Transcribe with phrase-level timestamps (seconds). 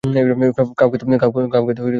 [0.03, 1.59] কাউকে তো সাজা
[1.67, 1.89] পেতে হবে।